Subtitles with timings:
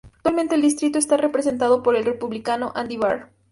[0.15, 3.29] Actualmente el distrito está representado por el Republicano Andy Barr.